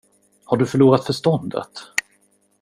Har 0.45 0.57
du 0.57 0.65
förlorat 0.65 1.05
förståndet? 1.05 1.69